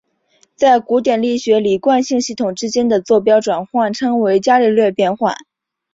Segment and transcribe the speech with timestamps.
[0.55, 5.35] 在古典力学里惯性系统之间的座标转换称为伽利略变换。